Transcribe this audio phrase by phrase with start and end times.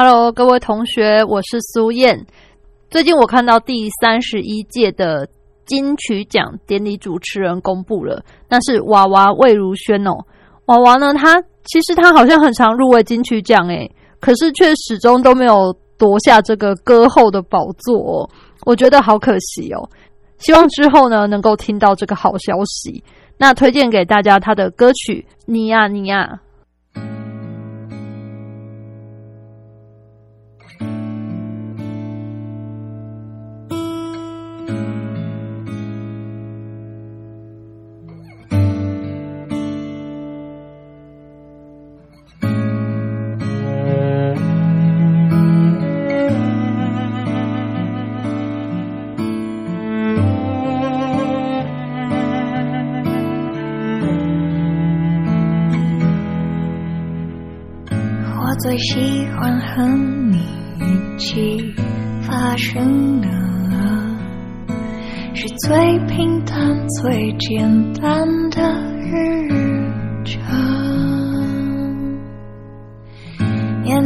[0.00, 2.24] ？Hello，各位同学，我是苏燕。
[2.88, 5.28] 最近我看到第三十一届的
[5.66, 10.12] 金曲奖典礼主持人公布了，那是娃娃魏如萱哦。
[10.66, 18.30] 娃娃呢，他其实他好像很常入围金曲奖诶，可是却始终都没有夺下这个歌后的宝座哦，
[18.66, 19.90] 我觉得好可惜哦。
[20.38, 23.02] 希望之后呢，能够听到这个好消息。
[23.36, 26.38] 那推荐给大家他的歌曲《你呀你呀》。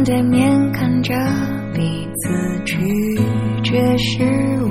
[0.03, 1.13] 对面看着
[1.73, 2.75] 彼此拒
[3.63, 4.23] 绝失
[4.61, 4.69] 误，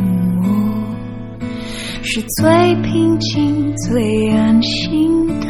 [2.02, 5.46] 是最平静、最安心的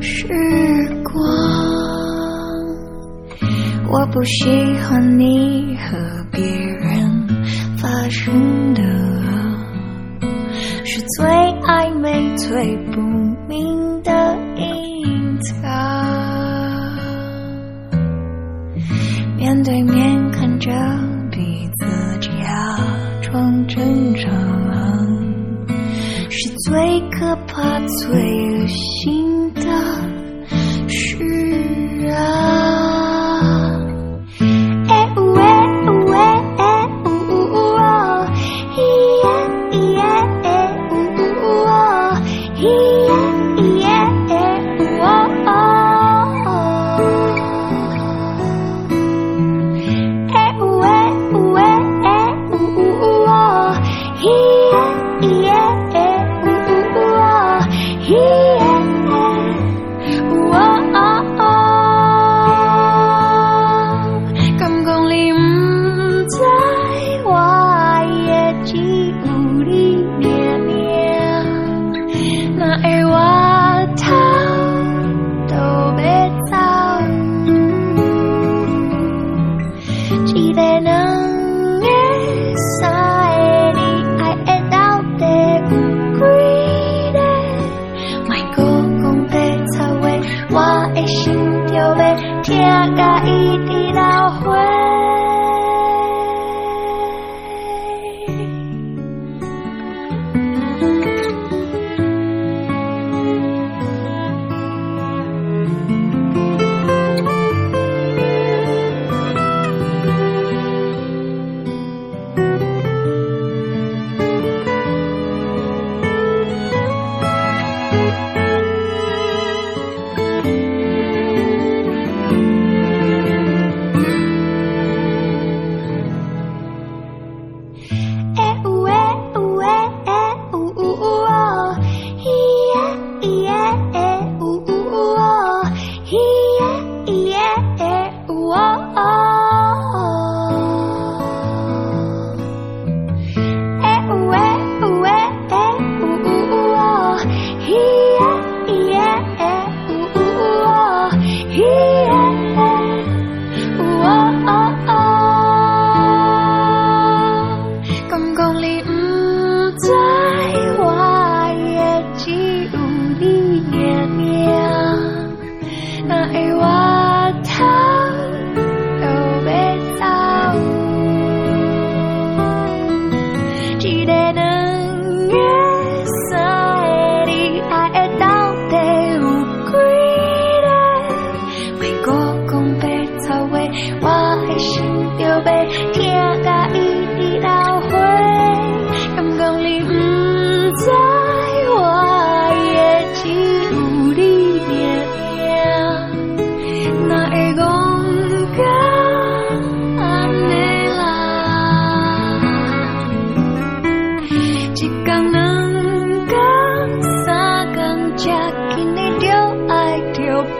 [0.00, 0.26] 时
[1.02, 1.14] 光。
[3.90, 4.48] 我不喜
[4.82, 5.98] 欢你和
[6.32, 7.28] 别人
[7.76, 8.82] 发生的，
[10.84, 11.26] 是最
[11.66, 12.74] 暧昧、最
[27.64, 28.43] 可怕、
[98.28, 98.63] you.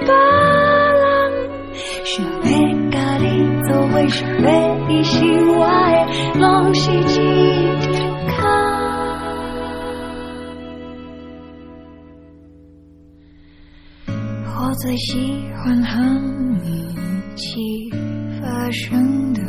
[0.05, 0.12] 着别
[1.01, 1.05] 人。
[2.05, 2.47] 想要
[2.91, 3.27] 甲你
[3.65, 4.47] 做伙，想要
[4.89, 5.12] 伊是
[5.51, 7.03] 我的，拢是一
[7.81, 7.93] 条
[8.29, 8.37] 空。
[14.47, 15.93] 我最喜欢和
[16.62, 17.91] 你一起
[18.41, 19.41] 发生的，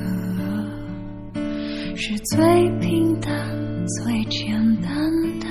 [1.95, 3.31] 是最平淡、
[4.03, 4.89] 最简单
[5.39, 5.44] 的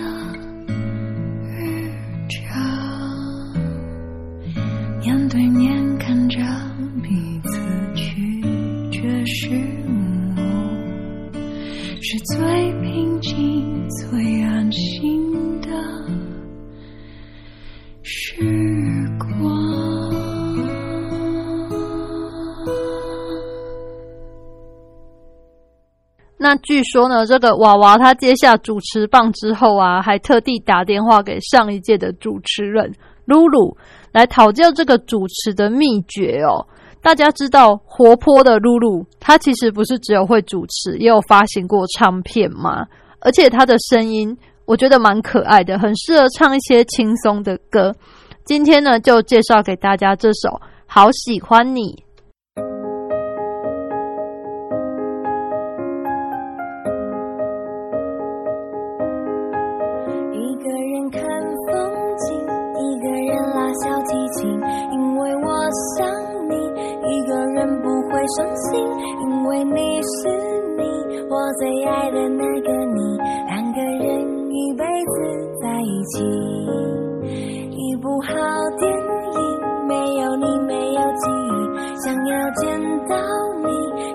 [26.57, 32.93] 据说呢，这个娃娃他接下主持棒之后啊，还特地打电话给上一届的主持人
[33.25, 33.77] 露露
[34.13, 36.67] 来讨教这个主持的秘诀哦。
[37.01, 42.87] 大家知道活泼的露露，她其实不是只有会主持，也有发行过唱片嘛。
[43.21, 44.35] 而且她的声音，
[44.65, 47.95] 我觉得蛮可爱的，很适合唱一些轻松的歌。
[48.45, 50.49] 今天呢，就介绍给大家这首
[50.87, 51.83] 《好喜欢你》。
[63.83, 64.49] 小提琴，
[64.93, 65.49] 因为我
[65.97, 66.07] 想
[66.49, 66.55] 你。
[67.07, 68.81] 一个人不会伤心，
[69.21, 70.29] 因为你是
[70.77, 70.83] 你，
[71.29, 73.19] 我最爱的那个你。
[73.47, 75.13] 两个人一辈子
[75.61, 76.25] 在一起，
[77.71, 78.33] 一部好
[78.79, 81.53] 电影，没有你没有记忆，
[82.05, 82.63] 想要见
[83.07, 83.15] 到
[83.63, 83.69] 你，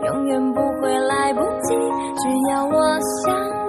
[0.08, 1.68] 永远不会来不及。
[2.18, 2.74] 只要我
[3.24, 3.28] 想
[3.68, 3.69] 你，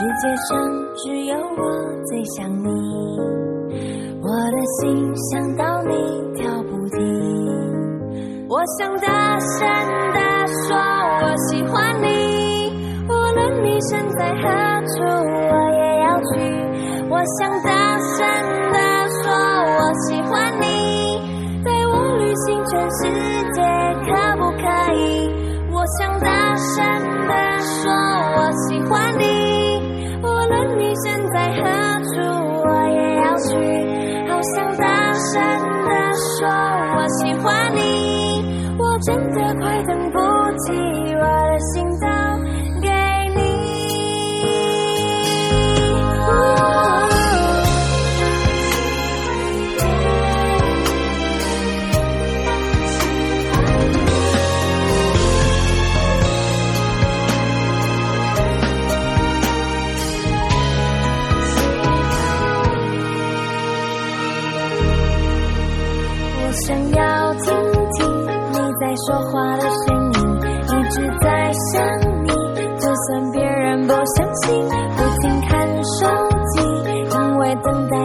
[0.00, 0.56] 世界上
[0.96, 1.62] 只有我
[2.06, 2.68] 最想你。
[4.22, 5.92] 我的心想到你
[6.36, 6.98] 跳不停，
[8.48, 9.68] 我想大声
[10.14, 10.18] 地
[10.64, 10.74] 说
[11.20, 12.72] 我喜欢你，
[13.10, 14.48] 无论你身在何
[14.86, 16.32] 处，我也要去。
[17.10, 18.16] 我想大声
[18.72, 18.78] 地
[19.22, 19.30] 说
[19.76, 20.64] 我喜欢你，
[21.62, 23.00] 带我旅行全世
[23.52, 23.60] 界，
[24.08, 24.08] 可
[24.38, 24.64] 不可
[24.96, 25.28] 以？
[25.70, 26.82] 我想大声
[27.28, 29.24] 地说我喜欢你，
[31.40, 31.64] 在何
[32.04, 32.20] 处，
[32.68, 33.48] 我也要去。
[34.28, 34.76] 好想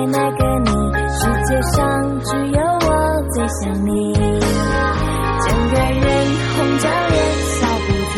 [0.07, 0.69] 那个你，
[1.09, 1.81] 世界上
[2.19, 2.87] 只有我
[3.33, 6.05] 最想你，整个人
[6.55, 7.13] 红着脸
[7.49, 8.15] 笑不停。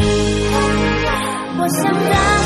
[1.59, 2.36] 我想到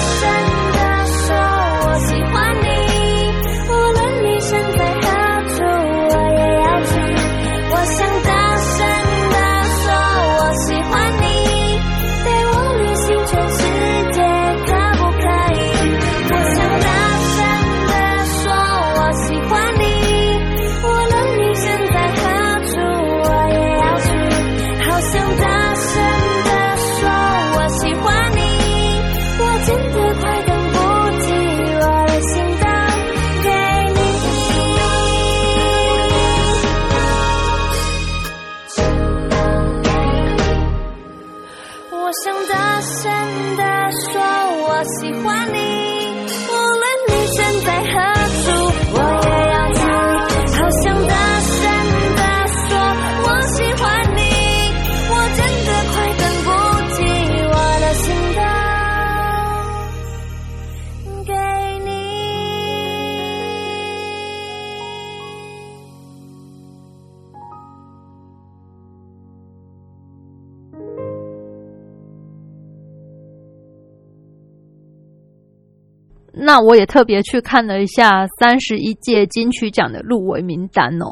[76.51, 81.09] 那我也特别去看了一下三十一届金曲奖的入围名单哦，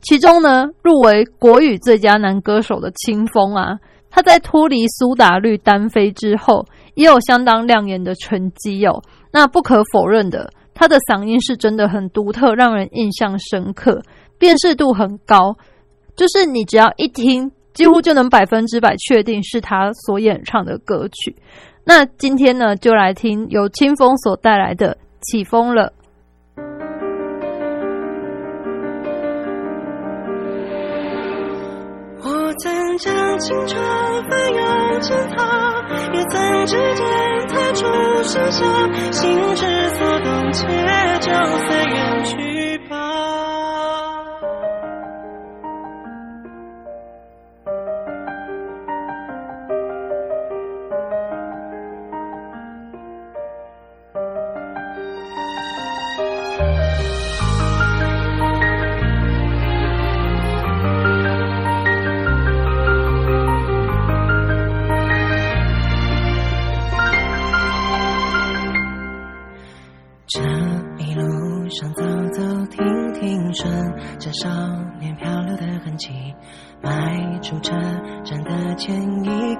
[0.00, 3.78] 其中呢，入围国语最佳男歌手的清风啊，
[4.08, 9.02] 他在脱离苏打绿单飞之后，也有相当亮眼的成绩哦。
[9.30, 14.00] 那不可否认的，他的嗓音是真的很独特，让人印象深刻，
[14.38, 15.54] 辨识度很高，
[16.16, 21.36] 就是你只要一听，几乎就能百分之百确定是他所演唱的歌曲。
[21.86, 25.82] 那今天呢，就来听由清风所带来的《起风了》。
[32.26, 33.78] 我曾将青春
[34.30, 37.04] 翻涌成她，也曾指尖
[37.48, 37.84] 弹出
[38.22, 38.64] 盛夏，
[39.12, 40.66] 心之所动，且
[41.20, 41.30] 就
[41.68, 43.53] 随缘去吧。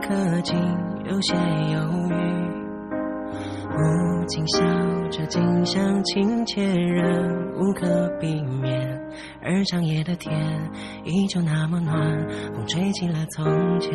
[0.06, 0.56] 刻，竟
[1.06, 1.34] 有些
[1.72, 1.80] 犹
[2.10, 2.14] 豫。
[3.70, 4.60] 不禁笑
[5.10, 7.04] 着，景象亲切，仍
[7.56, 9.00] 无可避免。
[9.42, 10.32] 而长夜的天
[11.04, 13.90] 依旧那么暖，风吹起了从前。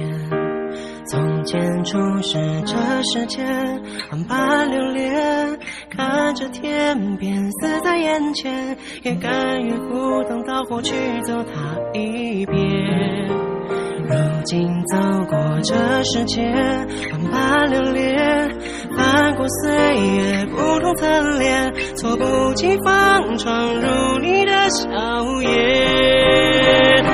[1.06, 13.49] 从前初识这世间，万般流连，看着天边死在眼前，也甘愿赴汤蹈火去走它一遍。
[14.52, 14.98] 如今走
[15.30, 16.42] 过这世界，
[17.12, 18.50] 万般流连，
[18.98, 24.88] 翻过岁月不同侧脸，猝不及防闯入你的笑
[25.44, 27.06] 颜。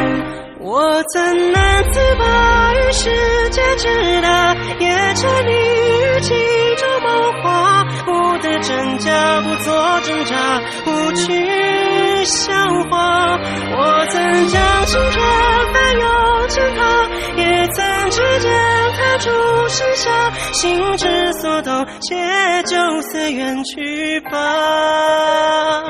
[0.62, 3.10] 我怎能自拔于世
[3.50, 6.34] 界之大，也沉溺于其
[6.78, 9.74] 中梦话，不得真假，不做
[10.04, 12.54] 挣扎，不去笑
[12.90, 13.38] 话。
[13.72, 15.16] 我曾将青春
[15.74, 16.04] 翻涌
[16.50, 16.80] 成她，
[17.38, 18.52] 也曾指尖
[18.98, 19.30] 弹出
[19.70, 20.06] 盛夏，
[20.54, 22.16] 心之所动，且
[22.64, 22.76] 就
[23.12, 25.84] 随缘去吧。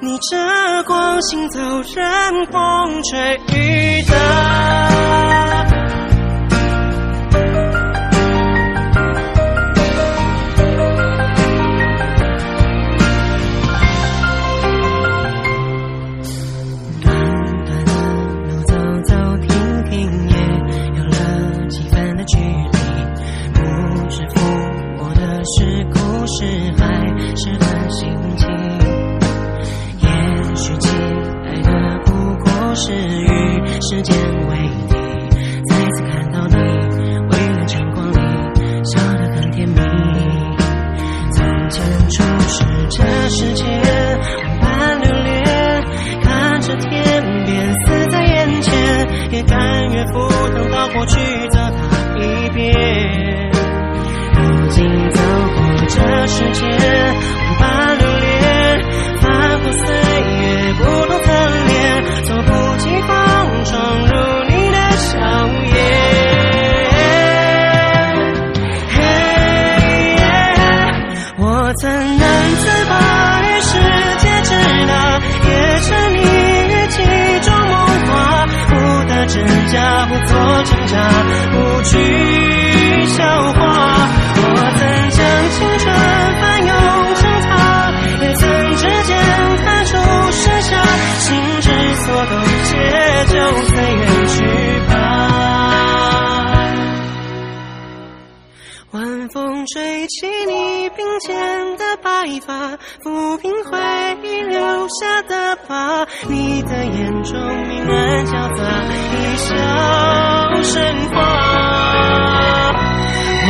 [0.00, 1.60] 逆着光行走，
[1.94, 4.16] 任风吹雨打。
[26.40, 26.46] 是
[26.78, 26.86] 海，
[27.36, 28.29] 是段心
[107.22, 108.64] 中明暗交杂，
[109.12, 109.54] 一笑
[110.62, 111.16] 生花。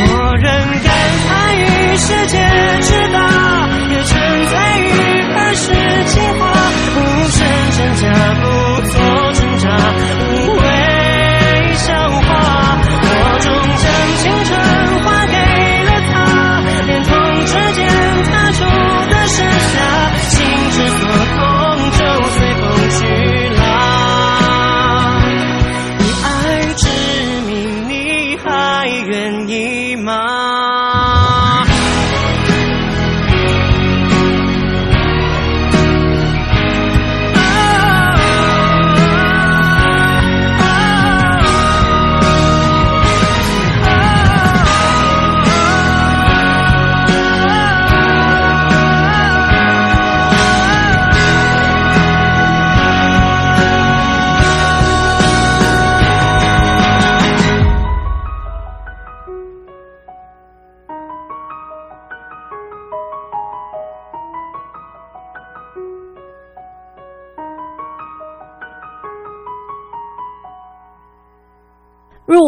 [0.03, 0.45] 我仍
[0.83, 0.91] 感
[1.27, 2.40] 叹于世界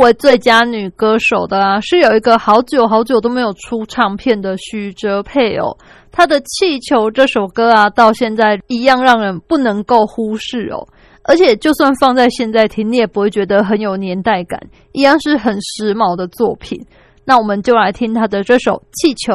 [0.04, 5.78] 为最佳女歌手的啊，是有一个好久好久都没有出唱片的许哲佩哦。
[6.12, 10.88] 她的《气球》这首歌啊，到现在一样让人不能够忽视哦。
[11.24, 14.60] 而且就算放在现在听，你也不会觉得很有年代感，
[14.92, 16.86] 一样是很时髦的作品。
[17.26, 19.34] 那我们就来听她的这首《气球》。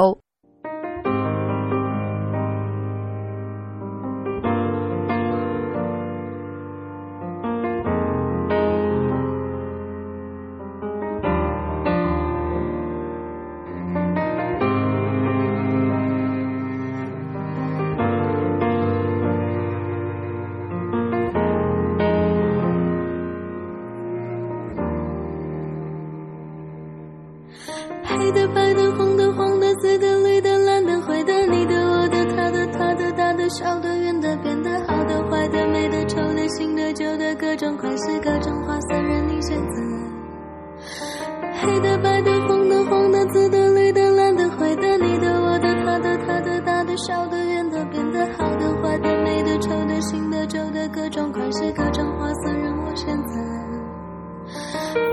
[41.61, 53.41] 黑的、白的、红的、黄的、紫的、绿的、蓝的、灰的，你的、我的、他的、他的、大的、小的、圆的、扁的、好的、坏的、美的、丑的、新的、旧的，各种款式、各种花色，任我选择。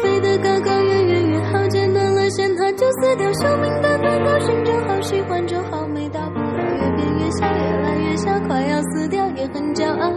[0.02, 3.32] 飞得高高，远远远好，剪断了线，它就撕掉。
[3.34, 6.58] 生命短短，高兴就好，喜欢就好，没大不了。
[6.58, 10.12] 越变越小，越来越小，快要死掉，也很骄傲。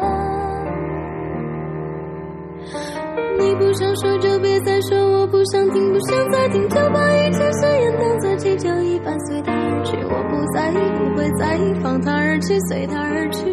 [3.41, 4.97] 你不想说就别再说，
[5.31, 9.97] 不想听，不想再听，就把一切誓言当作气球一般随它而去。
[10.05, 13.53] 我不在意，不会在意，放他而去，随他而去。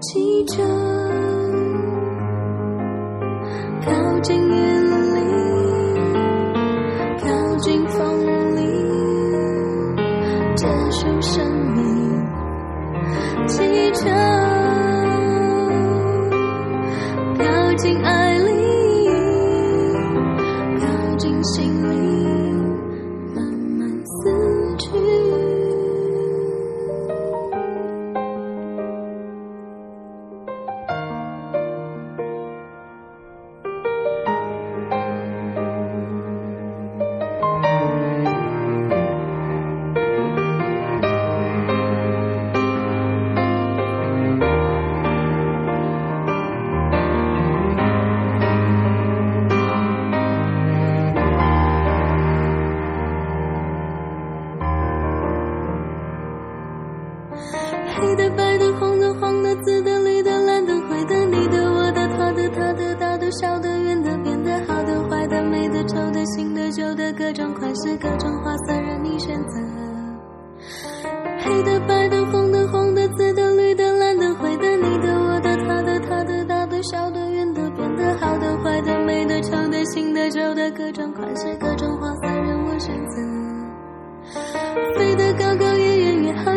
[0.00, 0.95] 记着。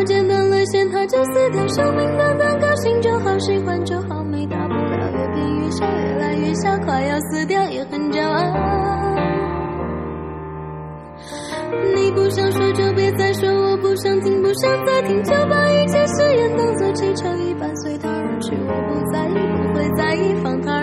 [0.00, 1.66] 远越好，剪断了线，它就撕掉。
[1.68, 5.10] 生命短短，高兴就好，喜欢就好，没大不了。
[5.12, 8.40] 越变越小，越来越小，快要死掉，也很骄傲。
[11.94, 18.56] 你不想说就别再说，我不想听，不想再听，就把一切誓言当作气球一般随它而去。
[18.66, 20.79] 我不在意，不会在意，放它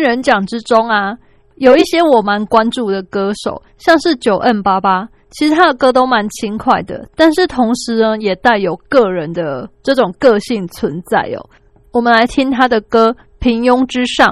[0.00, 1.16] 人奖之中啊，
[1.56, 11.44] 有一些我蛮关注的歌手，像是九 N 八八，其实他的歌都蛮轻快的，但是同时呢，也带有个人的这种个性存在哦。
[11.92, 14.26] 我们来听他的歌《平庸之上》，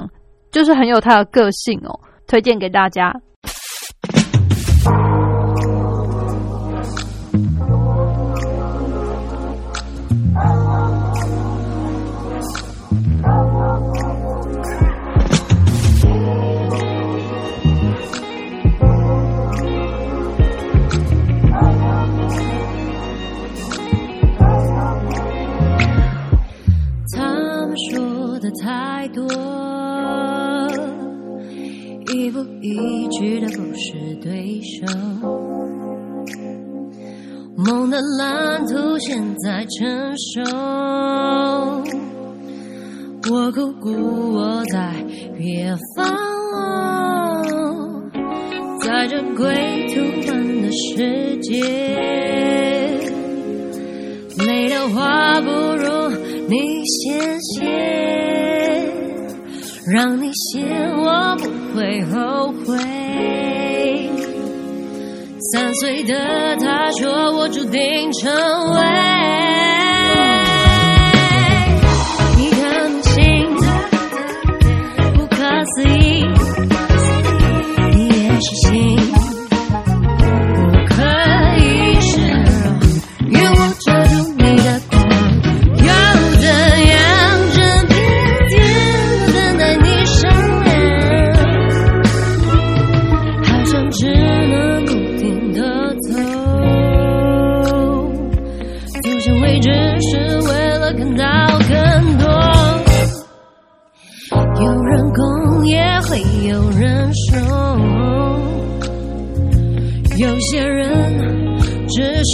[0.50, 3.12] 就是很有他的个性哦，推荐给大家。
[37.68, 40.40] 梦的蓝图现在成熟，
[43.31, 44.94] 我苦苦我在
[45.37, 46.07] 远方，
[48.81, 51.61] 在这归途般的世界，
[54.46, 56.09] 累的话不如
[56.48, 57.66] 你先写，
[59.92, 60.64] 让你写
[60.96, 61.44] 我不
[61.76, 62.97] 会后悔。
[65.50, 68.30] 三岁的他说我注定成
[68.74, 69.17] 为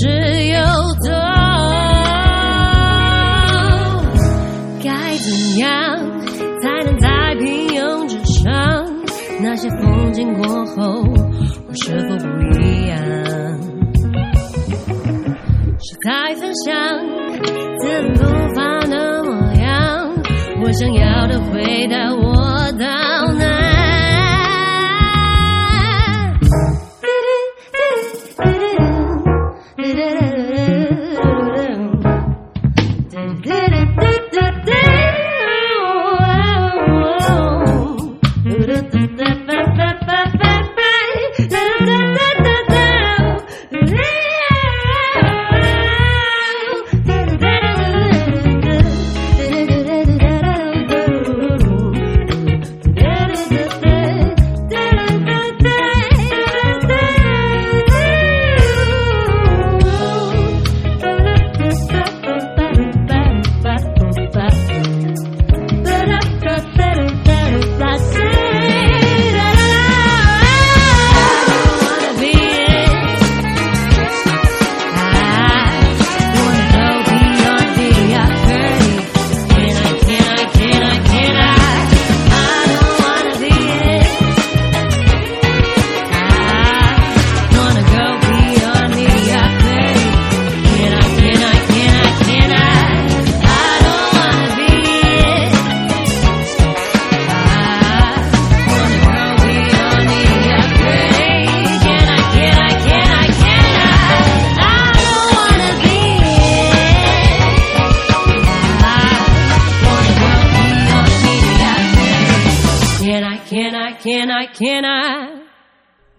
[0.01, 0.59] 只是游
[1.05, 1.11] 走。
[4.83, 5.27] 该怎
[5.59, 5.67] 样
[6.61, 7.07] 才能在
[7.39, 7.79] 平庸
[8.09, 8.51] 之上？
[9.43, 11.05] 那些风景过后，
[11.69, 12.25] 我是否不
[12.61, 12.99] 一样？
[15.81, 16.75] 是太分享，
[17.79, 17.83] 自
[18.15, 18.19] 不
[18.55, 19.31] 发的模
[19.61, 19.65] 样。
[20.63, 22.87] 我想要的回答我到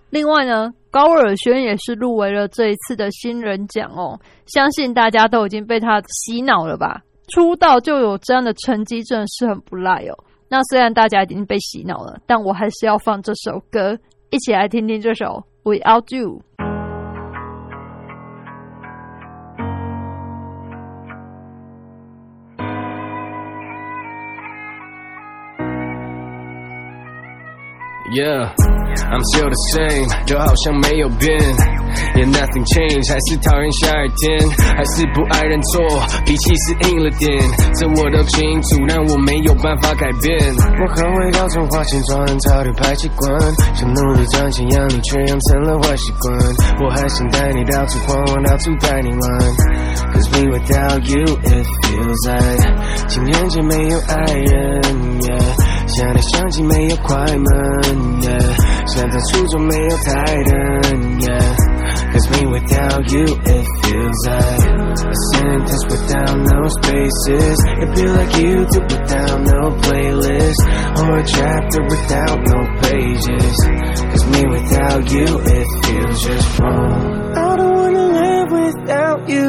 [0.09, 7.01] 另外呢，高尔宣也是入围了这一次的新人奖哦，相信大家都已经被他洗脑了吧？
[7.27, 10.17] 出道就有这样的成绩，真的是很不赖哦。
[10.47, 13.97] 那虽然大家已经被洗脑了，但我还是要放这首歌，
[14.29, 16.39] 一起来听听这首《Without You》。
[28.15, 28.47] Yeah,
[29.11, 31.35] I'm still the same，就好像没有变。
[32.15, 34.39] Yeah, nothing changed，还是讨厌下雨天，
[34.71, 35.83] 还是不爱认错，
[36.23, 37.27] 脾气是硬了点，
[37.75, 40.39] 这我都清楚，但我没有办法改变。
[40.79, 43.35] 我很会搞成花钱装人潮的排气管，
[43.75, 46.39] 想努力赚钱养你，却养成了坏习惯。
[46.85, 49.21] 我还想带你到处晃，我到处带你玩。
[50.15, 52.63] Cause me without you it feels like
[53.09, 54.81] 情人节没有爱人
[55.19, 55.74] ，yeah。
[55.86, 57.42] 想来想去没有快门，
[58.22, 58.94] yeah。
[58.94, 67.56] 想在初中没有台灯，yeah。Cause me without you it feels like a sentence without no spaces.
[67.78, 70.60] It feel like YouTube without no playlist
[70.98, 73.56] or a chapter without no pages.
[74.10, 77.32] Cause me without you it feels just wrong.
[77.36, 79.46] I don't wanna live without you.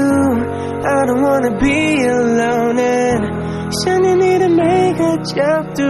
[0.83, 3.44] I don't wanna be alone and
[3.83, 5.41] 想念你的每个角
[5.75, 5.83] 度。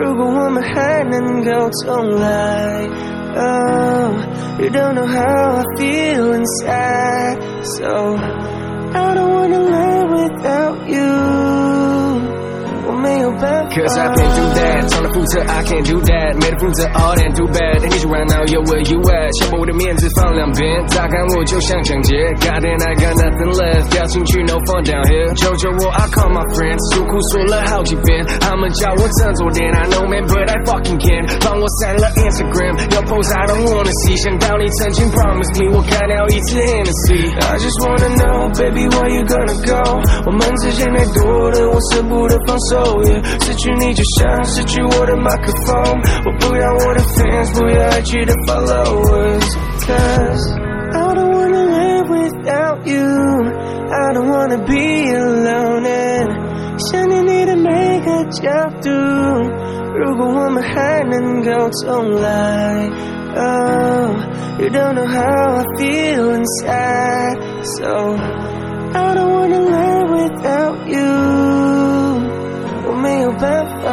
[0.00, 1.50] 如果我们还能够
[1.84, 2.88] 重来，
[3.36, 4.14] Oh,
[4.58, 7.38] you don't know how I feel inside.
[7.62, 8.16] So
[8.94, 12.11] I don't wanna live without you.
[13.02, 13.48] 办法。
[13.68, 17.82] Cause I've been through that，从来负责 I can't do that，没得负责 all that do bad。
[17.82, 19.30] 你就 right now yo where you at？
[19.38, 22.16] 先把我的面子放两边，榨干我就像抢劫。
[22.40, 25.28] God damn I got nothing left，掉进去 no fun down here。
[25.36, 29.70] 求求我 I call my friends，诉苦说了好几遍，他们叫我振作点。
[29.72, 34.16] I know man but I fucking can，帮我删了 Instagram，有 post I don't wanna see。
[34.18, 37.30] 想到你曾经 promise me，我干掉一次 Hennessy。
[37.38, 40.00] I just wanna know, baby, where you gonna go？
[40.26, 42.91] 我们之间太多的，我舍不得放手。
[42.92, 50.54] Yeah，失去你就像失去我的麦克风，我不要我的 fans，不要爱去的 followers。Cause
[50.92, 53.00] I don't wanna live without you,
[53.90, 55.86] I don't wanna be alone.
[55.86, 56.28] And
[56.90, 58.90] 想念你的每个角度，
[59.96, 62.90] 如果我们还能够重来。
[63.34, 64.10] Oh,
[64.58, 67.38] you don't know how I feel inside.
[67.78, 68.18] So
[68.92, 71.81] I don't wanna live without you.
[73.32, 73.88] 我没有办法。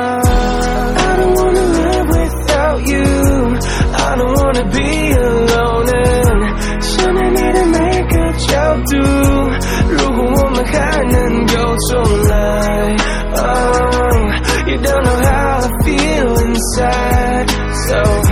[0.97, 3.55] I don't wanna live without you.
[3.93, 5.87] I don't wanna be alone.
[5.87, 8.93] And 想念你的每个角度，
[9.89, 11.53] 如果我们还能够
[11.89, 11.93] 重
[12.27, 12.33] 来。
[13.37, 14.21] Oh,
[14.67, 17.47] you don't know how I feel inside.
[17.87, 18.28] So.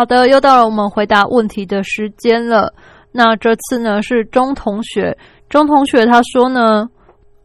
[0.00, 2.72] 好的，又到了我们回答问题的时间了。
[3.12, 5.14] 那这次呢是钟同学，
[5.50, 6.88] 钟同学他说呢，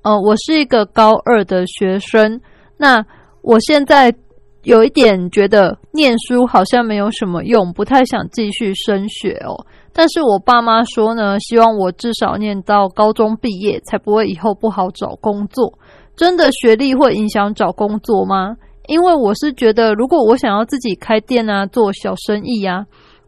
[0.04, 2.40] 呃，我是一个高二的学生，
[2.78, 3.06] 那
[3.42, 4.16] 我现在
[4.64, 9.66] 有一点觉得念书好像没有什么用，不太想继续升学哦。
[9.92, 15.78] 但是我爸妈说呢，希望我至少念到高中毕业，才不会以后不好找工作。
[16.16, 18.56] 真的学历会影响找工作吗？
[18.88, 22.86] 因为我是觉得，如果我想要自己开店啊，做小生意啊，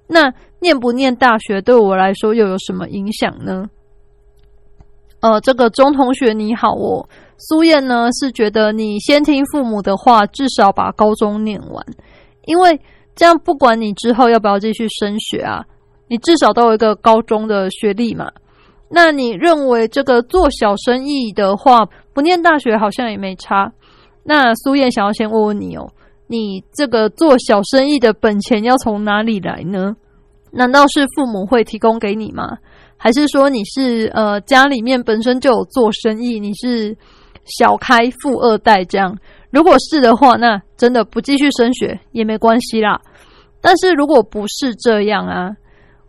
[0.08, 3.65] 那念不念大学对我来说又有什么影响呢？
[5.20, 11.86] 呃，这个钟同学你好哦，苏燕呢是觉得你先听父母的话，至少把高中念完，
[12.46, 12.80] 因为
[13.15, 15.65] 这样不管你之后要不要继续升学啊，
[16.08, 18.32] 你至少都有一个高中的学历嘛。
[18.89, 23.72] 那你认为这个做小生意的话，不念大学好像也没差？
[24.30, 25.90] 那苏燕想要先问问你哦，
[26.28, 29.96] 你这个做小生意的本钱要从哪里来呢？
[30.52, 32.58] 难道是父母会提供给你吗？
[32.98, 36.98] 还是说你是呃家里面本身就有做生意，你是
[37.46, 39.18] 小开富二代这样？
[39.50, 43.00] 如果是的话，那真的不继续升学也没关系啦。
[43.62, 45.52] 但是如果不是这样啊，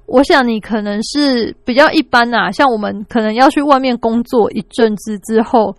[0.07, 5.77] 我想你可能是比较一般呐、像我们可能要去外面工作一阵子之后，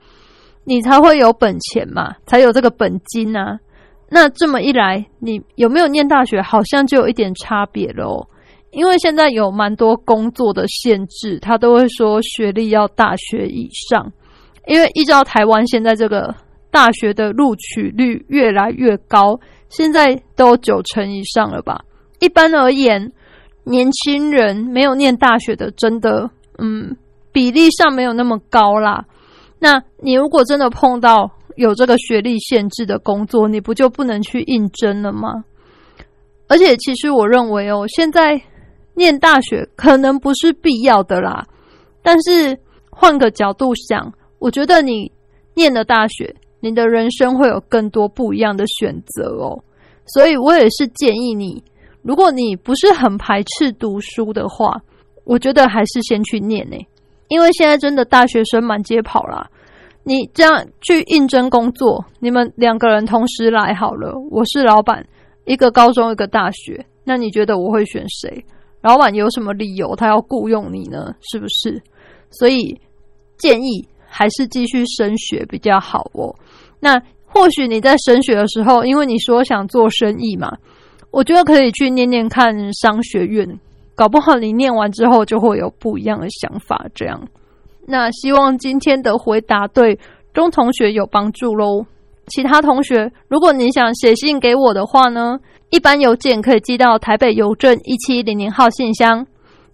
[0.70, 3.60] 你才会有本钱嘛，才有这个本金啊。
[4.08, 8.28] 那这么一来，你有没有念大学，好像就有一点差别了哦。
[8.70, 14.14] 因为现在有蛮多工作的限制，他都会说学历要大学以上。
[14.68, 16.36] 因为依照台湾现在这个
[16.70, 21.84] 大学的录取率越来越高，现在都九成以上了吧？
[22.20, 23.12] 一般而言，
[23.64, 26.30] 年轻人没有念大学的，真的，
[26.60, 26.96] 嗯，
[27.32, 29.04] 比例上没有那么高啦。
[29.60, 35.44] 那你如果真的碰到有这个学历限制的工作，你不就不能去应征了吗？
[36.48, 38.42] 而且，其实我认为哦，现在
[38.96, 41.46] 念大学可能不是必要的啦。
[42.02, 42.58] 但是
[42.90, 45.12] 换个角度想，我觉得你
[45.54, 49.62] 念了大学，你的人生会有更多不一样的选择哦。
[50.06, 51.64] 所以我也是建议你，
[52.02, 54.82] 如果你不是很排斥读书的话，
[55.26, 56.78] 我觉得还是先去念呢、
[57.30, 59.50] 因为现在真的大学生满街跑啦。
[60.04, 64.14] 你这样去应征工作，你们两个人同时来好了。
[64.32, 65.06] 我是老板，
[65.46, 68.44] 一个高中，一个大学，那你觉得我会选谁？
[68.82, 71.14] 老板有什么理由他要雇佣你呢？
[71.22, 71.80] 是不是？
[72.32, 72.80] 所以
[73.38, 76.34] 建议还是继续升学比较好哦。
[76.80, 80.52] 那或许你在升学的时候，因为你说想做生意嘛，
[81.12, 83.60] 我觉得可以去念念看商学院，
[84.00, 86.86] 搞不好你念完之后就会有不一样的想法。
[86.96, 87.28] 这样，
[87.86, 90.00] 那希望今天的回答对
[90.34, 91.86] 钟同学有帮助喽。
[92.28, 95.38] 其他同学，如果你想写信给我的话呢，
[95.70, 99.28] 一般邮件可以寄到台北邮政一七零零号信箱，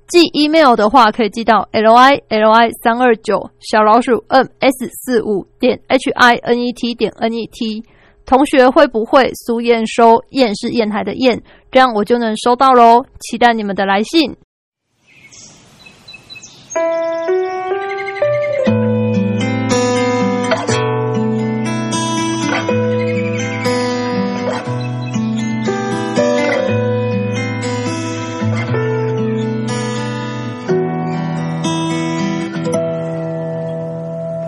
[0.08, 6.74] 寄 email 的话可以寄到 l i l i 三二九小老鼠 m s 四五点 h i n e
[6.74, 7.84] t 点 n e t。
[8.26, 10.24] 同学会不会苏燕收？
[10.30, 13.06] 燕是砚台的燕，这样我就能收到喽。
[13.20, 14.36] 期待你们的来信。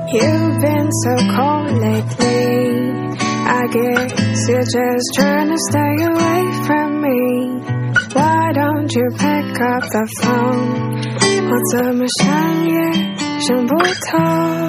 [0.10, 2.37] You've been so cold lately.
[3.57, 7.23] I guess you're just trying to stay away from me.
[8.13, 10.93] Why don't you pick up the phone?
[11.53, 12.77] 我怎么想也
[13.41, 14.66] 想不通。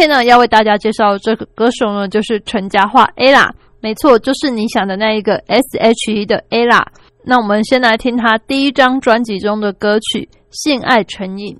[0.00, 3.50] 天呢，要为大家介绍这个歌手呢，就是陈嘉桦 ella。
[3.82, 6.82] 没错，就是你想的那一个 S H E 的 ella。
[7.22, 11.54] 那我们先来听她第一张专辑中的歌曲《性爱成瘾》。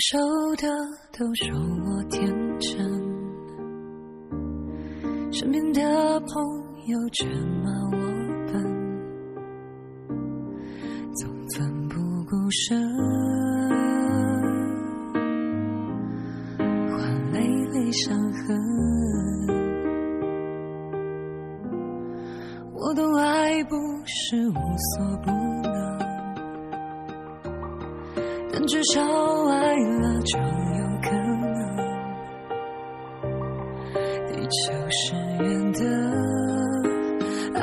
[0.00, 0.16] 熟
[0.56, 0.68] 的
[1.18, 2.78] 都说我天真，
[5.32, 6.40] 身边的朋
[6.86, 7.26] 友却
[7.64, 7.98] 骂我
[8.46, 8.62] 笨，
[11.14, 11.96] 总奋不
[12.30, 12.80] 顾身，
[16.56, 17.40] 换累
[17.72, 18.56] 累伤痕。
[22.72, 23.76] 我懂爱不
[24.06, 24.54] 是无
[24.94, 25.30] 所不
[28.60, 29.00] 但至少
[29.46, 30.44] 爱了就有
[31.00, 31.46] 可能，
[34.26, 35.84] 地球是圆的，
[37.54, 37.62] 爱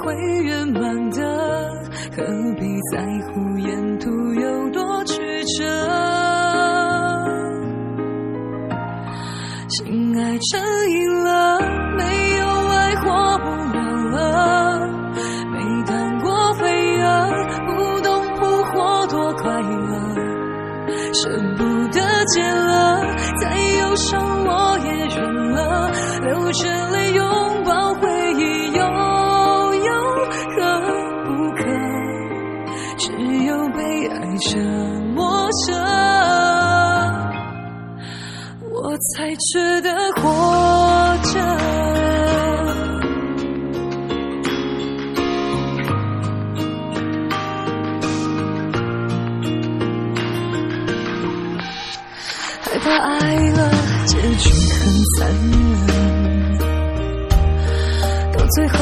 [0.00, 1.20] 会圆满的，
[2.16, 2.24] 何
[2.58, 5.20] 必在乎沿途有多曲
[5.58, 5.62] 折？
[9.68, 10.58] 心爱成
[10.90, 11.59] 瘾了。
[22.34, 23.00] 解了，
[23.40, 25.90] 再忧伤我也忍了，
[26.22, 27.24] 流着泪拥
[27.64, 28.80] 抱回忆，又
[29.74, 29.90] 有
[30.56, 30.58] 何
[31.24, 31.62] 不可？
[32.98, 33.04] 只
[33.44, 33.78] 有被
[34.08, 34.58] 爱折
[35.14, 35.74] 磨着，
[38.72, 39.88] 我才值得
[40.20, 40.28] 活
[54.40, 54.80] 结局很
[55.18, 55.18] 残
[55.86, 56.58] 忍，
[58.32, 58.76] 到最后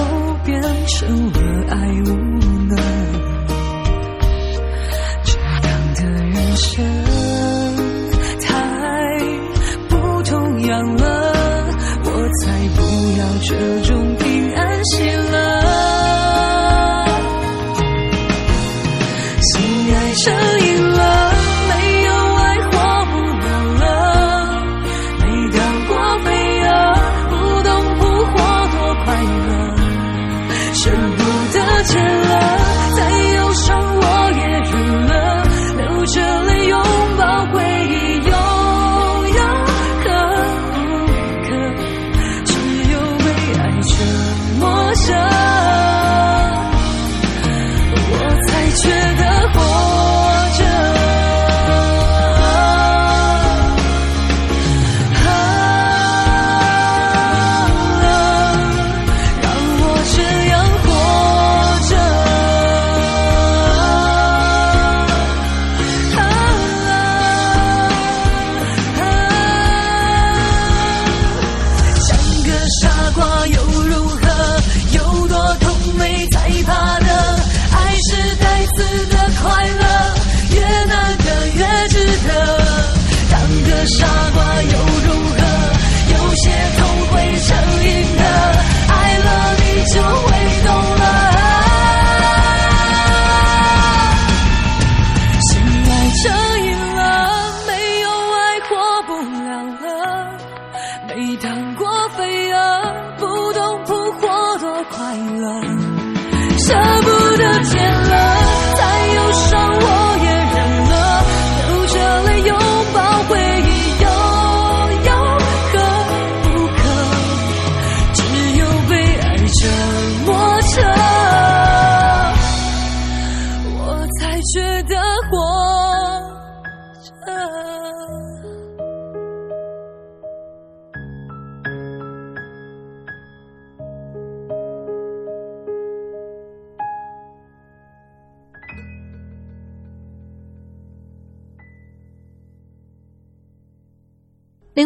[0.45, 1.39] 变成了
[1.71, 2.09] 爱无
[2.69, 2.88] 能。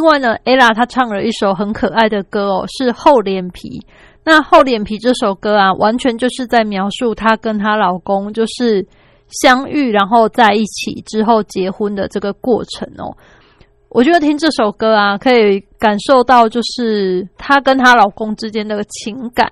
[0.02, 3.78] 另外呢，ella 她唱了一首很可爱的歌哦，是《厚脸皮》。
[4.24, 8.84] 那《厚脸皮》这首歌啊，完全就是在描述她跟她老公就是
[9.28, 13.14] 相遇，然后在一起之后结婚的这个过程哦。
[13.90, 19.48] 我觉得听这首歌啊，可以感受到就是她跟她老公之间的情感。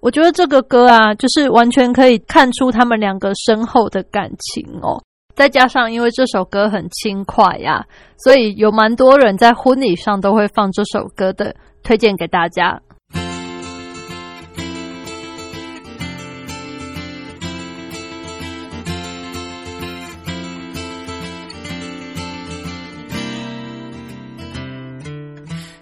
[0.00, 5.00] 我觉得这个歌啊，就是完全可以看出他们两个深厚的感情哦。
[5.38, 7.86] 再加上因为这首歌很轻快呀、
[8.16, 12.82] 所以有蛮多人在婚礼上都会放这首歌的，推荐给大家。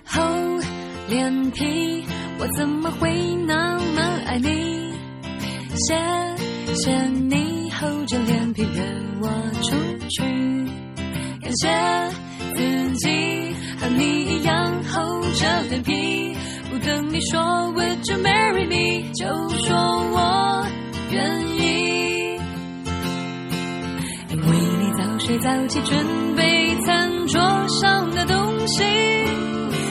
[0.05, 0.23] 厚
[1.09, 2.05] 脸皮，
[2.39, 4.93] 我怎么会那么爱你？
[5.89, 5.95] 谢
[6.75, 8.69] 谢你厚着脸皮约
[9.21, 9.29] 我
[9.63, 9.77] 出
[10.09, 10.23] 去，
[11.43, 11.69] 感谢
[12.55, 16.35] 自己和你一样厚着脸皮，
[16.71, 17.41] 不等你说
[17.75, 19.27] Would you marry me，就
[19.59, 20.67] 说我
[21.11, 22.39] 愿意。
[24.31, 28.85] 因为你早睡早起准备餐桌上的东西，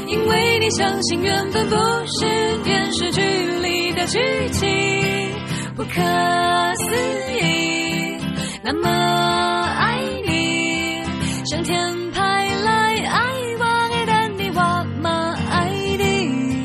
[0.08, 1.76] 因为你相信缘分不
[2.08, 3.22] 是电视剧
[3.62, 4.20] 里的剧
[4.52, 4.68] 情，
[5.76, 6.84] 不可思
[7.42, 8.18] 议，
[8.64, 8.90] 那么
[9.78, 11.04] 爱你，
[11.46, 12.22] 上天派
[12.64, 13.20] 来爱
[13.60, 13.66] 我
[14.06, 14.62] 的你，我
[15.02, 16.56] 嘛爱你，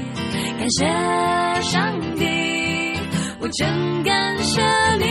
[0.59, 0.87] 感谢
[1.63, 2.23] 上帝，
[3.41, 4.63] 我真感谢
[4.99, 5.10] 你。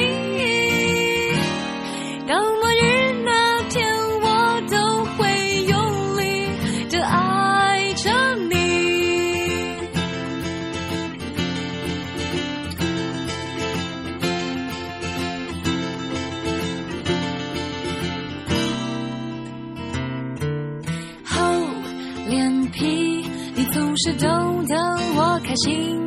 [24.01, 24.27] 是逗
[24.67, 24.75] 得
[25.15, 25.99] 我开心。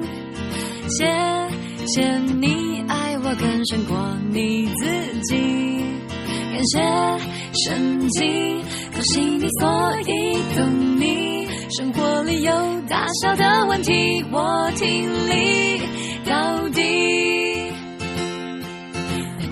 [0.88, 1.04] 谢
[1.88, 3.98] 谢你爱我更胜过
[4.30, 4.86] 你自
[5.24, 5.84] 己，
[6.52, 6.80] 感谢
[7.64, 8.62] 神经，
[8.92, 10.10] 恭喜你，所以
[10.56, 11.46] 懂你。
[11.76, 12.52] 生活里有
[12.88, 15.80] 大小的问题，我听力
[16.24, 17.72] 到底。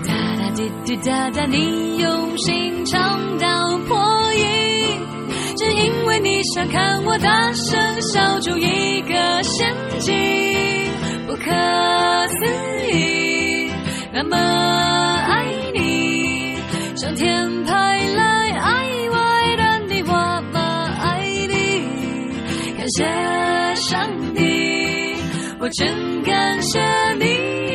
[0.07, 3.70] 哒哒滴滴答答，你用心唱到，
[6.11, 10.13] 为你想看我大声笑出一个陷阱，
[11.25, 11.49] 不可
[12.27, 12.45] 思
[12.93, 13.71] 议，
[14.11, 16.57] 那么爱你，
[16.97, 19.15] 上天派来爱我
[19.55, 20.59] 的你，我么
[20.99, 21.87] 爱你，
[22.77, 23.05] 感谢
[23.75, 25.15] 上帝，
[25.59, 26.77] 我真感谢
[27.19, 27.70] 你。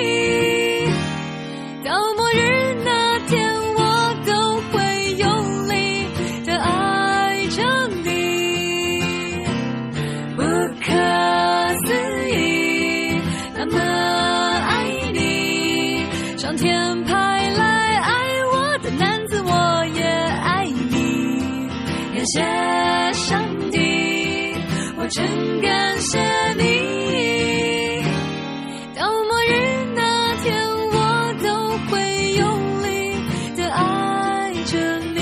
[22.27, 22.41] 谢
[23.13, 23.79] 上帝，
[24.99, 26.19] 我真感谢
[26.55, 28.03] 你。
[28.95, 29.51] 到末日
[29.95, 30.55] 那天，
[30.93, 30.95] 我
[31.43, 31.47] 都
[31.89, 32.47] 会用
[32.83, 32.87] 力
[33.57, 35.17] 的爱着你。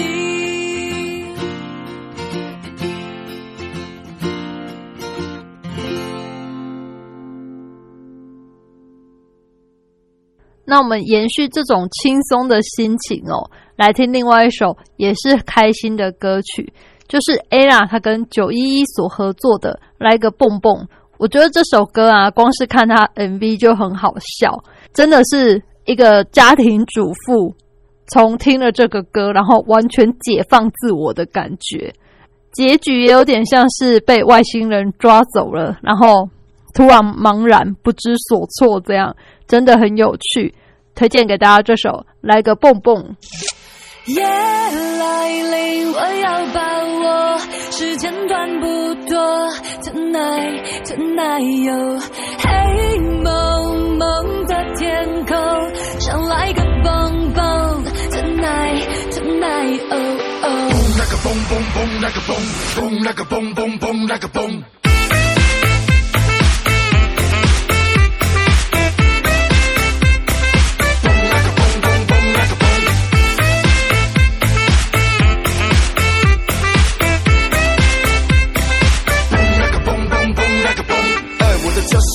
[10.64, 16.72] 那我们延续这种轻松的心情哦，来听另外一首也是开心的歌曲，
[17.08, 20.72] 就是 ella 他跟九一一所合作的《来个蹦蹦》。
[21.18, 24.52] 我觉得这首歌啊，光是看他 MV 就很好笑，
[24.92, 27.54] 真的是一个家庭主妇
[28.08, 31.92] 从听了这个歌，然后完全解放自我的感觉。
[32.52, 36.28] 结局也有点像是被外星人抓走了，然后
[36.74, 39.14] 突然茫然不知所措，这样
[39.46, 40.54] 真的很有趣。
[40.94, 41.90] 推荐给大家这首
[42.20, 42.94] 《来个蹦蹦》。
[44.06, 47.38] 夜来临，我要把握，
[47.70, 49.50] 时间短不多。
[49.82, 51.98] Tonight, tonight，哟，
[52.38, 55.34] 黑蒙蒙的天空，
[56.00, 57.84] 想来个蹦蹦。
[58.10, 59.96] Tonight, tonight，哦
[60.42, 60.46] 哦。
[60.98, 62.36] 那个蹦蹦蹦，那个蹦
[62.76, 64.62] 蹦，那个蹦蹦蹦，那个蹦。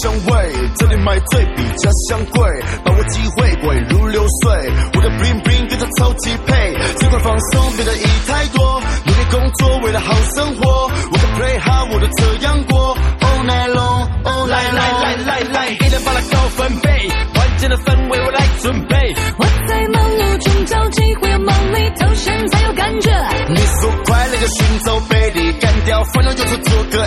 [0.01, 2.41] 香味，这里买醉比家乡贵，
[2.83, 4.71] 把握机会滚如流水。
[4.93, 12.97] 我的 bling bling 跟着超级配，尽管放松变得一太多，努力工作为了好生活，我的 play 好，我的这样过。
[13.19, 19.15] All night long，Oh，来来来来来，一人把它高分贝，关键的氛围我来准备。
[19.37, 23.09] 我在忙碌中找机会，有梦里投身才有感觉。
[23.49, 27.05] 你说快乐就寻找贝利，干掉烦恼，有时做个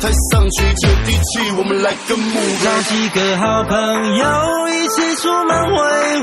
[0.00, 5.74] 大地脚踏上去接地气，我们来个目找几个好朋友一起出门挥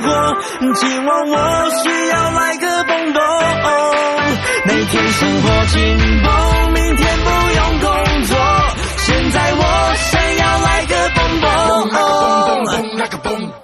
[0.02, 0.08] 霍，
[0.76, 1.36] 今晚我
[1.82, 3.22] 需要来个蹦蹦。
[4.66, 7.90] 每天生活紧绷，明天不用工
[8.26, 8.38] 作，
[8.98, 9.62] 现在我
[10.12, 11.90] 想要来个蹦蹦。
[11.90, 13.63] 蹦蹦那个蹦。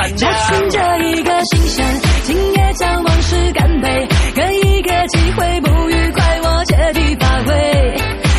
[0.00, 0.40] 闪找亮。
[0.48, 7.52] 寻着一个新鲜，今夜将往事干杯，给一个机会，不愉快我借题发挥，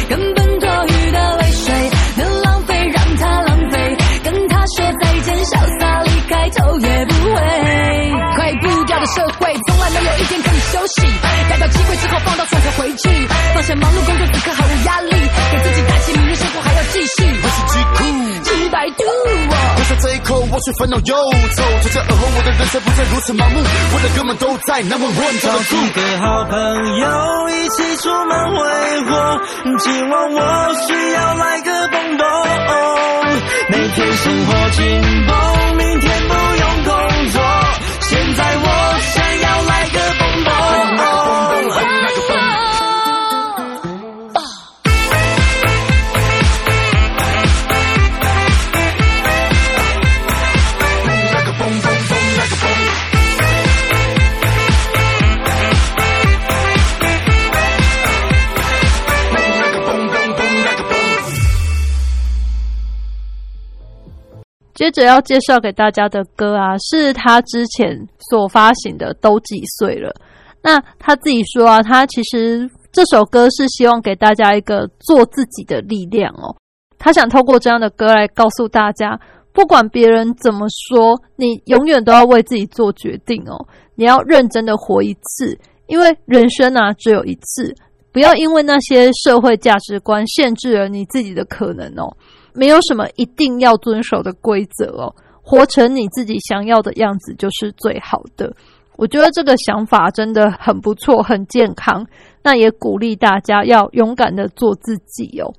[0.09, 1.73] 根本多余的泪水
[2.17, 7.41] 能浪费，让它浪费，跟他说再见，潇洒离开，头也不回。
[8.35, 9.27] 快步掉的社
[20.61, 21.15] 这一口，我却烦恼忧
[21.55, 21.63] 愁。
[21.81, 23.59] 从这而后，我的人生不再如此盲目，
[23.93, 25.75] 我的哥们都在那么问怎找么住？
[25.75, 28.59] 几个好朋友一起出门挥
[29.09, 29.41] 霍，
[29.79, 30.37] 今晚我
[30.85, 32.25] 需要来个蹦蹦。
[33.69, 37.41] 每天生活紧绷，明天不用工作，
[38.01, 38.99] 现在我
[64.81, 67.95] 接着要介绍给大家的歌啊，是他之前
[68.31, 70.09] 所发行的《都几岁了》。
[70.63, 76.55] 那他自己说啊，他其实这首歌是希望给大家一个做自己的力量哦。
[76.97, 79.19] 他想透过这样的歌来告诉大家，
[79.53, 83.63] 不管别人怎么说，你永远都要为自己做决定哦。
[83.93, 85.55] 你要认真的活一次，
[85.85, 87.71] 因为人生啊只有一次，
[88.11, 92.17] 不要因为那些社会价值观限制了你自己的可能哦。
[92.53, 98.53] 没有什么一定要遵守的规则哦，活成你自己想要的样子就是最好的。
[98.97, 102.05] 我觉得这个想法真的很不错，很健康。
[102.43, 105.53] 那也鼓励大家要勇敢的做自己哦。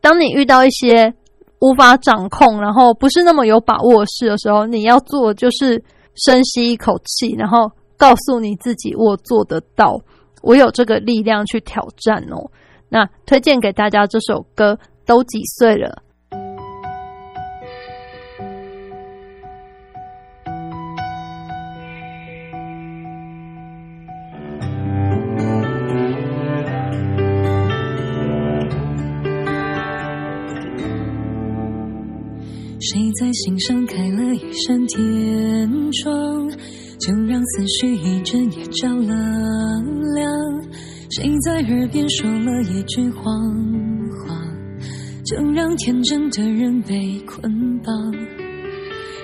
[0.00, 1.12] 当你遇到一些
[1.60, 5.82] 无法掌控，然后不是那么有把握的事的时候，你要做就是
[6.14, 10.00] 深吸一口气，然后告诉你自己：我做得到，
[10.42, 12.50] 我有这个力量去挑战哦。
[12.88, 16.02] 那推荐给大家这首歌，都几岁了？
[32.90, 36.50] 谁在心上开了一扇天窗，
[37.00, 39.14] 就让思绪一整夜照了
[40.14, 40.30] 亮。
[41.08, 43.24] 谁在耳边说了一句谎
[44.20, 44.36] 话，
[45.24, 48.12] 就让天真的人被捆绑。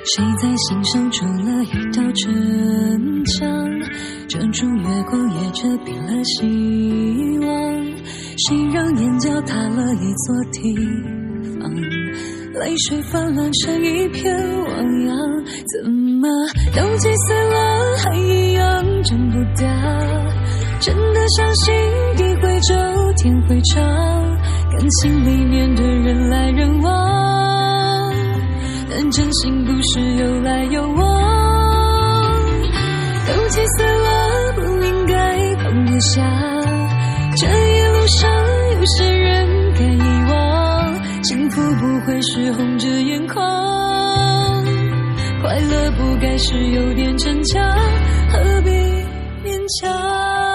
[0.07, 3.47] 谁在心上筑了一道城墙，
[4.27, 7.85] 遮住月光也遮蔽了希望。
[8.39, 10.75] 谁让眼角塌了一座堤
[11.61, 11.71] 防？
[12.55, 15.17] 泪水泛滥成一片汪洋，
[15.73, 16.29] 怎么
[16.75, 19.65] 都几岁了还一样长不大？
[20.81, 21.75] 真的相信
[22.17, 22.75] 地会走，
[23.19, 23.83] 天会长，
[24.73, 28.13] 感情里面的人来人往，
[28.91, 32.41] 但真心不是有来有往。
[33.29, 36.23] 都几岁了，不应该放不下，
[37.37, 38.29] 这一路上
[38.75, 39.47] 有些人，
[41.51, 44.65] 哭不会是红着眼眶，
[45.43, 47.63] 快乐不该是有点逞强，
[48.31, 48.71] 何必
[49.45, 50.50] 勉强？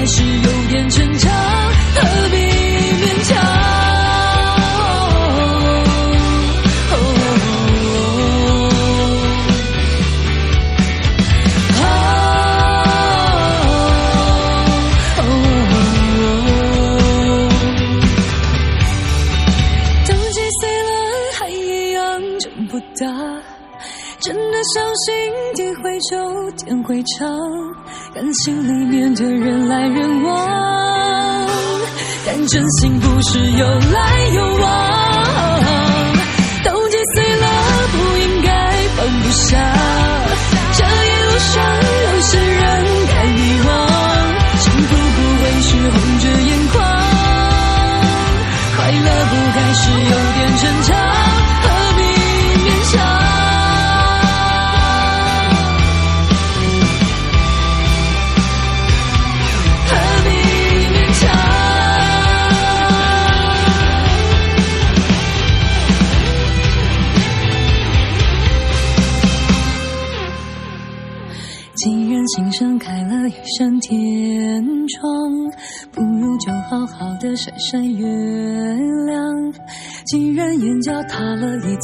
[0.00, 1.30] 还是有点逞强，
[1.94, 3.36] 何必勉强？
[20.06, 20.88] 都几岁了
[21.38, 22.00] 还一样
[22.38, 23.04] 长不大，
[24.18, 26.16] 真的相信地会久，
[26.64, 27.36] 天会长，
[28.20, 31.48] 感情里面的人来人往，
[32.26, 35.64] 但真心不是有来有往。
[36.62, 37.46] 都几岁了，
[37.90, 38.50] 不应该
[38.94, 39.56] 放不下，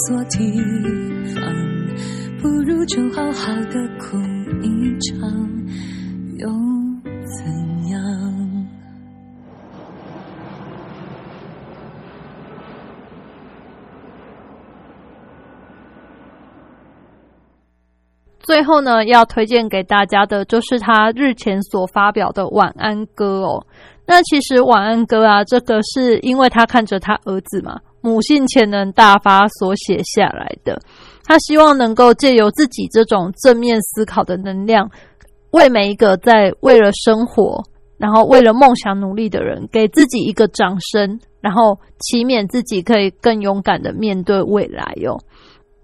[0.07, 0.39] 做提
[1.35, 1.43] 防
[2.41, 4.17] 不如就好好的哭
[4.63, 5.29] 一场。
[6.39, 6.49] 又
[7.25, 8.69] 怎样
[18.39, 23.67] 最后呢要推荐给大家的就是他日前所发表的晚安歌哦。
[24.07, 30.81] 那其实晚安歌啊这个是因为他看着他儿子嘛母性潜能大发所写下来的。
[31.25, 34.89] 他希望能够借由自己这种正面思考的能量，
[35.51, 37.63] 为每一个在为了生活，
[37.99, 45.19] 然后为了梦想努力的人，给自己一个掌声，然后祈勉自己可以更勇敢的面对未来哟。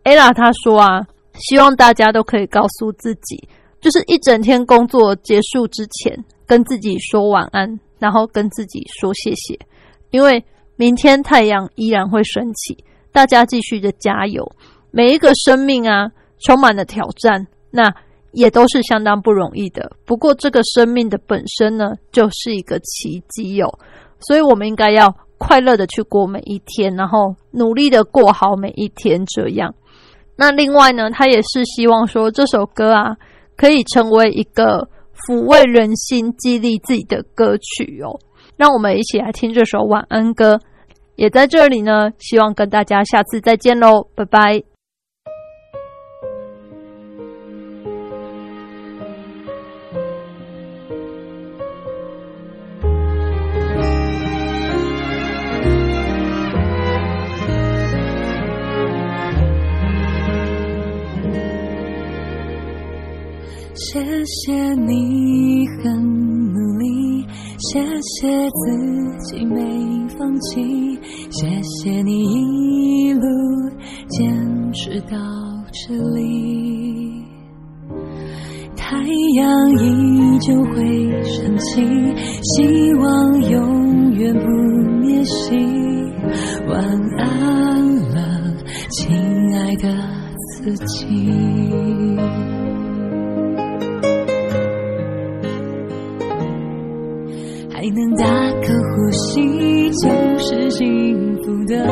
[0.05, 1.07] ella 他说啊。
[1.49, 3.49] 希望大家都可以告诉自己，
[3.81, 6.15] 就是一整天工作结束之前，
[6.47, 9.59] 跟自己说晚安，然后跟自己说谢谢，
[10.11, 10.45] 因为
[10.77, 12.85] 明天太阳依然会升起。
[13.13, 14.51] 大家继续的加油，
[14.91, 16.11] 每一个生命啊，
[16.41, 17.93] 充满了挑战，那
[18.33, 19.93] 也都是相当不容易的。
[20.07, 23.79] 不过这个生命的本身呢，就是一个奇迹哟，
[24.21, 29.75] 所以我们应该要快乐的去过每一天，然后努力的过好每一天，这样。
[30.35, 33.15] 那另外呢，他也是希望说这首歌啊，
[33.57, 34.89] 可以成为一个
[35.27, 38.19] 抚慰人心、激励自己的歌曲哦。
[38.63, 40.61] 让我们一起来听这首晚安歌，
[41.17, 44.63] 也在这里呢，希望跟大家下次再见喽，拜拜。
[63.75, 65.52] 谢谢你，
[67.73, 68.61] 谢谢自
[69.25, 69.57] 己没
[70.09, 70.61] 放弃，
[71.31, 73.23] 谢谢你一路
[74.09, 75.17] 坚持到
[75.73, 77.25] 这里。
[78.77, 78.99] 太
[79.37, 81.83] 阳依旧会升起，
[82.43, 84.47] 希望永远不
[85.01, 85.57] 灭息。
[86.69, 86.79] 晚
[87.17, 88.55] 安了，
[88.91, 89.17] 亲
[89.57, 89.89] 爱的
[90.59, 91.33] 自己。
[97.83, 98.25] 还能大
[98.61, 100.09] 口呼吸就
[100.39, 101.85] 是幸福的，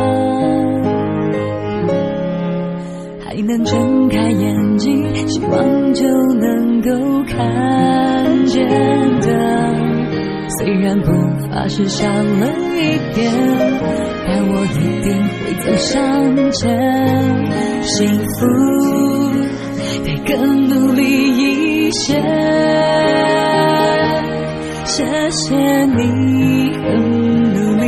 [3.19, 6.91] 还能睁开眼睛，希望就能够
[7.25, 9.75] 看见的。
[10.61, 11.11] 虽然步
[11.51, 13.33] 伐是少了一点，
[14.29, 15.93] 但我一定会走向
[16.53, 16.63] 前。
[17.83, 18.47] 幸福
[20.05, 21.03] 得更努力
[21.37, 22.15] 一些。
[24.91, 25.55] 谢谢
[25.87, 26.85] 你很
[27.55, 27.87] 努力，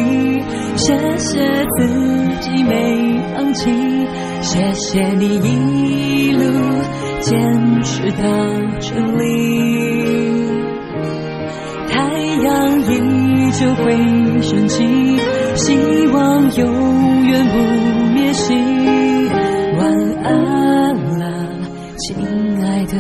[0.76, 1.40] 谢谢
[1.76, 1.78] 自
[2.40, 3.68] 己没放弃，
[4.40, 6.42] 谢谢你一路
[7.20, 8.22] 坚持到
[8.78, 9.20] 这里。
[11.90, 11.98] 太
[12.44, 13.82] 阳依旧会
[14.40, 14.84] 升起，
[15.57, 17.55] 希望永远不
[18.14, 18.55] 灭息。
[19.76, 19.82] 晚
[20.22, 21.22] 安了，
[21.98, 22.14] 亲
[22.64, 22.94] 爱的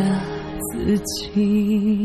[0.72, 2.01] 自己。